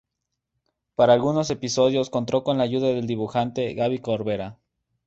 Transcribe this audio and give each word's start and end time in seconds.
Para 0.95 1.13
algunos 1.13 1.51
episodios 1.51 2.09
contó 2.09 2.43
con 2.43 2.57
la 2.57 2.63
ayuda 2.63 2.87
del 2.87 3.05
dibujante 3.05 3.75
Gabi 3.75 3.99
Corbera. 3.99 4.57